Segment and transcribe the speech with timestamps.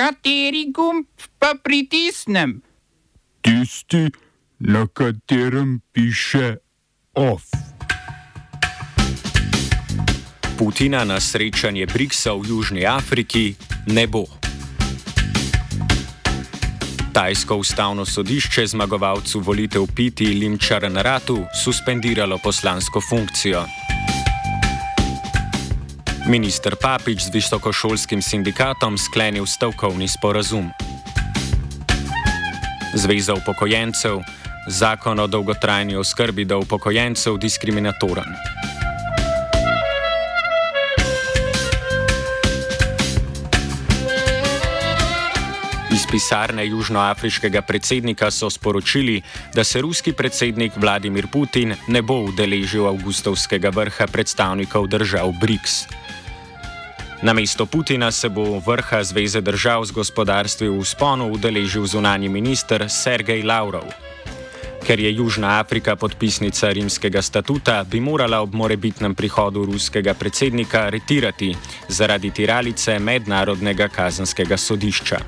[0.00, 1.04] Kateri gumb
[1.36, 2.62] pa pritisnem?
[3.44, 4.08] Tisti,
[4.58, 6.56] na katerem piše
[7.12, 7.44] OF.
[10.56, 13.52] Putina na srečanje Briksa v Južni Afriki
[13.92, 14.24] ne bo.
[17.12, 23.79] Tajsko ustavno sodišče zmagovalcu volitev Piti Limčar Naratu suspendiralo poslansko funkcijo.
[26.30, 30.70] Ministr Papič z visokošolskim sindikatom sklenil stavkovni sporazum.
[32.94, 34.22] Zveza upokojencev,
[34.70, 38.30] zakon o dolgotrajni oskrbi do upokojencev diskriminatoren.
[45.90, 49.18] Iz pisarne južnoafriškega predsednika so sporočili,
[49.50, 55.90] da se ruski predsednik Vladimir Putin ne bo udeležil avgustovskega vrha predstavnikov držav BRICS.
[57.22, 62.88] Na mesto Putina se bo vrha Zveze držav z gospodarstvi v sponu udeležil zunani minister
[62.88, 63.84] Sergej Lavrov.
[64.80, 71.52] Ker je Južna Afrika podpisnica rimskega statuta, bi morala ob morebitnem prihodu ruskega predsednika retirati
[71.88, 75.20] zaradi tiralice Mednarodnega kazanskega sodišča.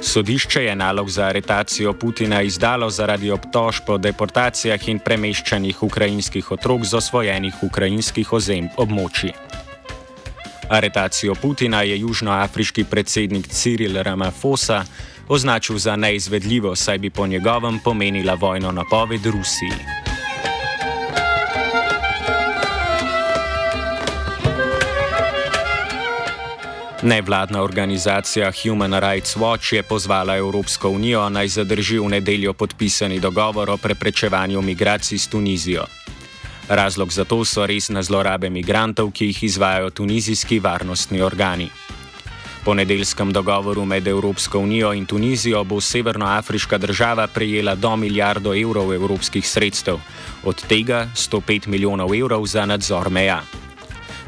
[0.00, 6.84] Sodišče je nalog za aretacijo Putina izdalo zaradi obtožb o deportacijah in premeščanjih ukrajinskih otrok
[6.84, 9.49] z osvojenih ukrajinskih ozem območij.
[10.70, 14.84] Aretacijo Putina je južnoafriški predsednik Cyril Ramaphosa
[15.28, 19.72] označil za neizvedljivo, saj bi po njegovem pomenila vojno napoved Rusiji.
[27.02, 33.70] Nevladna organizacija Human Rights Watch je pozvala Evropsko unijo naj zadrži v nedeljo podpisani dogovor
[33.70, 35.84] o preprečevanju migracij s Tunizijo.
[36.70, 41.66] Razlog za to so resne zlorabe migrantov, ki jih izvajo tunizijski varnostni organi.
[42.64, 48.94] Po nedeljskem dogovoru med Evropsko unijo in Tunizijo bo severnoafriška država prejela do milijardo evrov
[48.94, 49.98] evropskih sredstev,
[50.44, 53.42] od tega 105 milijonov evrov za nadzor meja.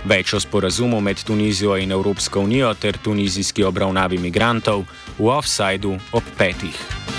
[0.05, 4.85] Več o sporazumu med Tunizijo in Evropsko unijo ter tunizijski obravnavi migrantov
[5.19, 7.12] v offsajdu ob petih.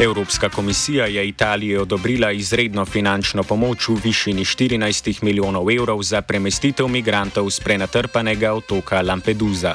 [0.00, 6.88] Evropska komisija je Italiji odobrila izredno finančno pomoč v višini 14 milijonov evrov za premestitev
[6.88, 9.74] migrantov z prenatrpanega otoka Lampedusa.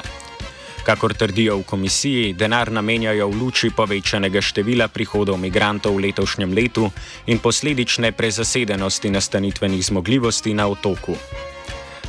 [0.84, 6.90] Kakor trdijo v komisiji, denar namenjajo v luči povečanega števila prihodov migrantov v letošnjem letu
[7.26, 11.16] in posledične prezasedenosti nastanitvenih zmogljivosti na otoku.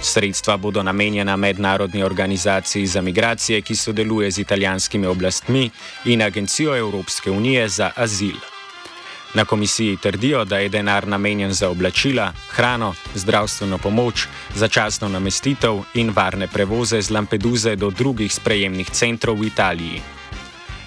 [0.02, 5.70] Sredstva bodo namenjena mednarodni organizaciji za migracije, ki sodeluje z italijanskimi oblastmi
[6.06, 8.36] in Agencijo Evropske unije za azil.
[9.36, 16.12] Na komisiji trdijo, da je denar namenjen za oblačila, hrano, zdravstveno pomoč, začasno namestitev in
[16.16, 20.02] varne prevoze z Lampeduze do drugih sprejemnih centrov v Italiji.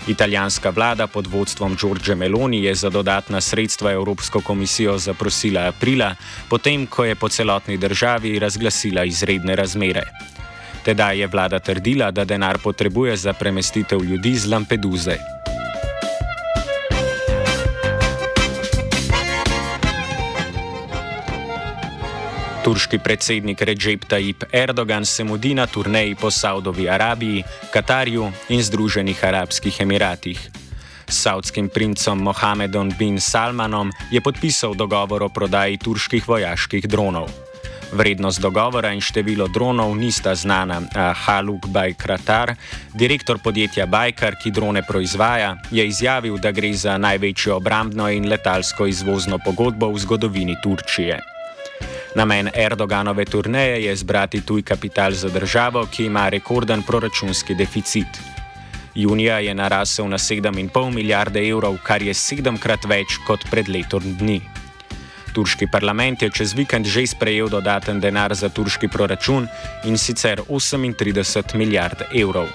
[0.09, 6.15] Italijanska vlada pod vodstvom Giorgio Meloni je za dodatna sredstva Evropsko komisijo zaprosila aprila,
[6.49, 10.03] potem ko je po celotni državi razglasila izredne razmere.
[10.85, 15.38] Tedaj je vlada trdila, da denar potrebuje za premestitev ljudi z Lampeduze.
[22.69, 27.41] Turški predsednik Recep Tayyip Erdogan se mudi na turneji po Saudovi Arabiji,
[27.73, 30.37] Katarju in Združenih arabskih emiratih.
[31.09, 37.33] S saudskim princem Mohamedom bin Salmanom je podpisal dogovor o prodaji turških vojaških dronov.
[37.93, 42.53] Vrednost dogovora in število dronov nista znana, a Haluk Bajkratar,
[42.93, 48.87] direktor podjetja Bajkar, ki drone proizvaja, je izjavil, da gre za največjo obrambno in letalsko
[48.87, 51.38] izvozno pogodbo v zgodovini Turčije.
[52.19, 58.19] Namen Erdoganove turneje je zbrati tuj kapital za državo, ki ima rekorden proračunski deficit.
[58.95, 64.41] Junija je narasel na 7,5 milijarde evrov, kar je sedemkrat več kot pred letom dni.
[65.35, 69.47] Turški parlament je čez vikend že sprejel dodaten denar za turški proračun
[69.85, 72.51] in sicer 38 milijard evrov.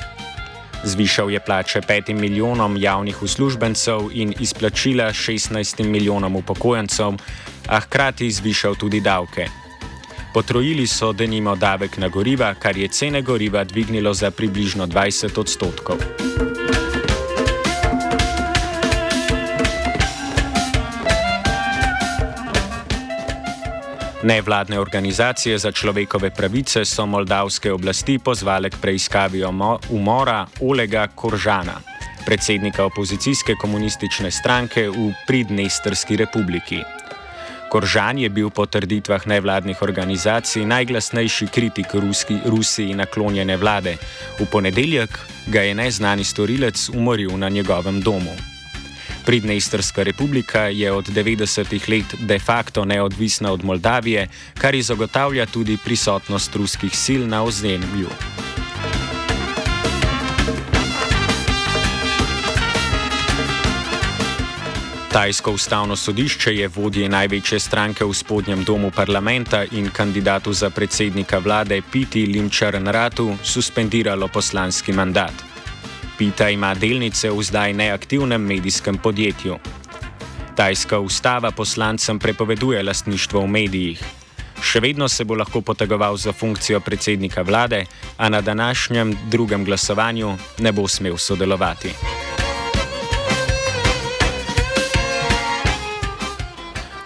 [0.84, 7.14] Zvišal je plače 5 milijonom javnih uslužbencev in izplačila 16 milijonom upokojencev,
[7.68, 9.48] a hkrati zvišal tudi davke.
[10.34, 15.98] Potrojili so denimo davek na goriva, kar je cene goriva dvignilo za približno 20 odstotkov.
[24.24, 29.44] Nevladne organizacije za človekove pravice so moldavske oblasti pozvale k preiskavi
[29.90, 31.76] umora Olega Koržana,
[32.26, 36.80] predsednika opozicijske komunistične stranke v Pridnestrski republiki.
[37.72, 43.98] Koržan je bil po trditvah nevladnih organizacij najglasnejši kritik Ruski, Rusiji naklonjene vlade.
[44.40, 48.53] V ponedeljek ga je neznani storilec umoril na njegovem domu.
[49.26, 54.28] Pridnestrska republika je od 90-ih let de facto neodvisna od Moldavije,
[54.58, 58.10] kar izogotavlja tudi prisotnost ruskih sil na ozemlju.
[65.14, 71.38] Tajsko ustavno sodišče je vodje največje stranke v spodnjem domu parlamenta in kandidatu za predsednika
[71.38, 75.53] vlade Piti Limčarenratu suspendiralo poslanski mandat.
[76.18, 79.58] Pita ima delnice v zdaj neaktivnem medijskem podjetju.
[80.56, 84.04] Tajska ustava poslancem prepoveduje lastništvo v medijih.
[84.62, 87.86] Še vedno se bo lahko potegoval za funkcijo predsednika vlade,
[88.18, 91.92] a na današnjem drugem glasovanju ne bo smel sodelovati.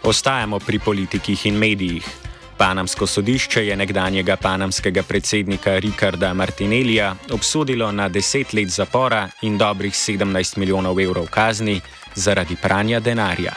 [0.04, 2.27] Ostajamo pri politikih in medijih.
[2.58, 9.94] Panamsko sodišče je nekdanjega panamskega predsednika Rikarda Martinelija obsodilo na 10 let zapora in dobrih
[9.94, 11.82] 17 milijonov evrov kazni
[12.16, 13.54] zaradi pranja denarja.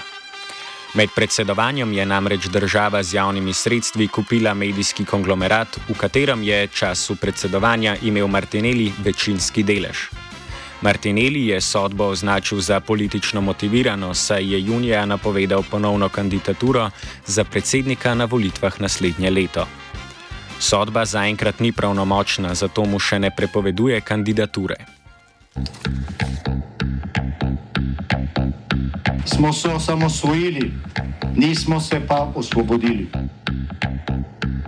[0.94, 7.16] Med predsedovanjem je namreč država z javnimi sredstvi kupila medijski konglomerat, v katerem je času
[7.16, 10.19] predsedovanja imel Martinelli večinski delež.
[10.80, 16.90] Martinelli je sodbo označil za politično motivirano, saj je junija napovedal ponovno kandidaturo
[17.26, 19.66] za predsednika na volitvah naslednje leto.
[20.58, 24.76] Sodba zaenkrat ni pravnomočna, zato mu še ne prepoveduje kandidature.
[29.24, 30.72] Smo se osamosvojili,
[31.36, 33.08] nismo se pa osvobodili.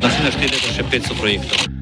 [0.02, 1.81] Naslednje število je še 500 projektov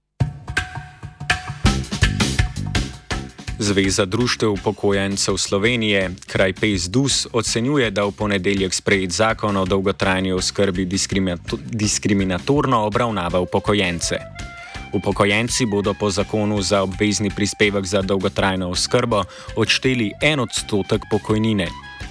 [3.61, 10.87] Zveza društev upokojencev Slovenije, kraj PSDUS, ocenjuje, da v ponedeljek sprejet zakon o dolgotrajni oskrbi
[11.71, 14.17] diskriminatorno obravnava upokojence.
[14.93, 19.23] Upokojenci bodo po zakonu za obvezni prispevek za dolgotrajno oskrbo
[19.55, 21.67] odšteli en odstotek pokojnine.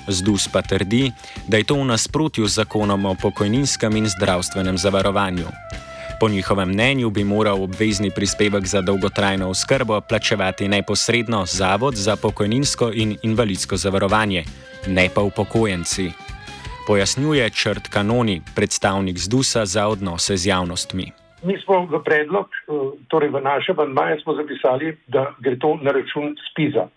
[0.08, 1.12] ZDUS pa trdi,
[1.48, 5.46] da je to v nasprotju z zakonom o pokojninskem in zdravstvenem zavarovanju.
[6.20, 12.90] Po njihovem mnenju bi moral obvezni prispevek za dolgotrajno oskrbo plačevati neposredno Zavod za pokojninsko
[12.94, 14.44] in invalidsko zavarovanje,
[14.86, 16.10] ne pa upokojenci.
[16.86, 21.06] Pojasnjuje črt kanoni, predstavnik ZDUS-a za odnose z javnostmi.
[21.42, 22.46] Mi smo v predlog,
[23.08, 26.88] torej v našem bandmaju, zapisali, da gre to na račun spiza.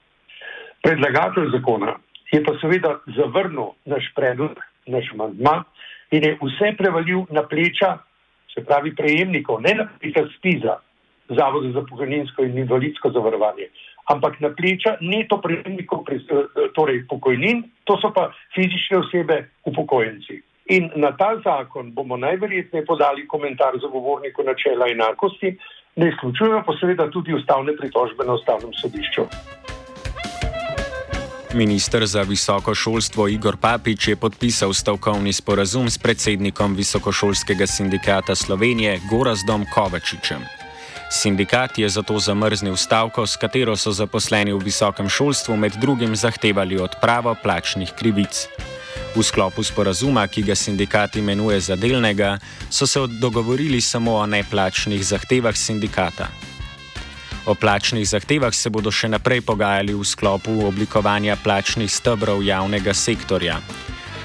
[0.84, 1.96] Predlagatelj zakona
[2.32, 5.64] je pa seveda zavrnil naš predlog, naš bandma
[6.12, 7.98] in je vse prevalil na pleča
[8.54, 10.80] se pravi prejemnikov, ne na pleča SPIZ-a,
[11.30, 13.70] Zavoda za pokojninsko in invalidsko zavarovanje,
[14.12, 16.20] ampak na pleča neto prejemnikov, eh,
[16.76, 20.42] torej pokojnin, to so pa fizične osebe, upokojenci.
[20.76, 25.58] In na ta zakon bomo najverjetneje podali komentar zagovorniku načela enakosti,
[25.96, 29.28] ne izključujemo pa seveda tudi ustavne pritožbe na ustavnem sodišču.
[31.54, 39.00] Ministr za visoko šolstvo Igor Papič je podpisal stavkovni sporazum s predsednikom Visokošolskega sindikata Slovenije
[39.10, 40.42] Gorazdom Kovačičem.
[41.12, 46.82] Sindikat je zato zamrznil stavko, s katero so zaposleni v visokem šolstvu med drugim zahtevali
[46.82, 48.48] odpravo plačnih krivic.
[49.16, 55.06] V sklopu sporazuma, ki ga sindikat imenuje za delnega, so se dogovorili samo o neplačnih
[55.06, 56.28] zahtevah sindikata.
[57.46, 63.58] O plačnih zahtevah se bodo še naprej pogajali v sklopu oblikovanja plačnih stebrov javnega sektorja.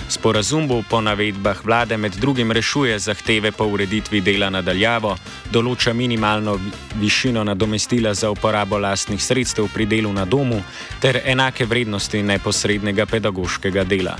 [0.08, 5.16] Sporazum bo po navedbah vlade med drugim rešuje zahteve po ureditvi dela nadaljavo,
[5.52, 6.54] določa minimalno
[6.96, 10.62] višino nadomestila za uporabo lastnih sredstev pri delu na domu
[11.02, 14.14] ter enake vrednosti neposrednega pedagoškega dela.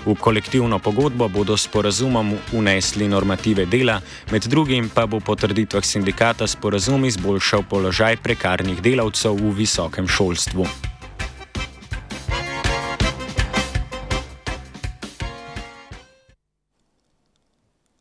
[0.00, 4.00] V kolektivno pogodbo bodo s porazumom unesli normative dela,
[4.32, 10.64] med drugim pa bo po trditvah sindikata sporazum izboljšal položaj prekarnih delavcev v visokem šolstvu.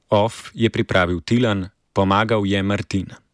[0.09, 3.28] OF je pripravil Tilan, pomagal je Martin.